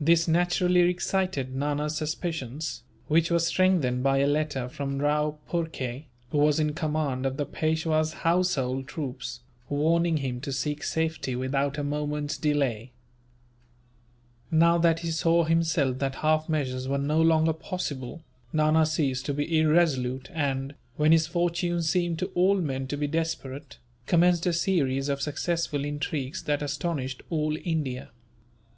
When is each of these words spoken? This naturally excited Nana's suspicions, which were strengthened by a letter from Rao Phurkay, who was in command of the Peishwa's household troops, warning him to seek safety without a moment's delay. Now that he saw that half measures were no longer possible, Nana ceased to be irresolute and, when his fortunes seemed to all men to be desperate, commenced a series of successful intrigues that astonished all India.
This 0.00 0.26
naturally 0.26 0.80
excited 0.90 1.54
Nana's 1.54 1.94
suspicions, 1.96 2.82
which 3.06 3.30
were 3.30 3.38
strengthened 3.38 4.02
by 4.02 4.18
a 4.18 4.26
letter 4.26 4.68
from 4.68 4.98
Rao 4.98 5.38
Phurkay, 5.48 6.06
who 6.32 6.38
was 6.38 6.58
in 6.58 6.72
command 6.74 7.24
of 7.24 7.36
the 7.36 7.46
Peishwa's 7.46 8.14
household 8.24 8.88
troops, 8.88 9.42
warning 9.68 10.16
him 10.16 10.40
to 10.40 10.50
seek 10.50 10.82
safety 10.82 11.36
without 11.36 11.78
a 11.78 11.84
moment's 11.84 12.36
delay. 12.36 12.90
Now 14.50 14.76
that 14.76 14.98
he 15.06 15.12
saw 15.12 15.44
that 15.44 16.14
half 16.16 16.48
measures 16.48 16.88
were 16.88 16.98
no 16.98 17.22
longer 17.22 17.52
possible, 17.52 18.24
Nana 18.52 18.84
ceased 18.84 19.24
to 19.26 19.34
be 19.34 19.56
irresolute 19.60 20.30
and, 20.32 20.74
when 20.96 21.12
his 21.12 21.28
fortunes 21.28 21.88
seemed 21.88 22.18
to 22.18 22.32
all 22.34 22.56
men 22.56 22.88
to 22.88 22.96
be 22.96 23.06
desperate, 23.06 23.78
commenced 24.06 24.46
a 24.46 24.52
series 24.52 25.08
of 25.08 25.20
successful 25.22 25.84
intrigues 25.84 26.42
that 26.42 26.60
astonished 26.60 27.22
all 27.30 27.56
India. 27.64 28.10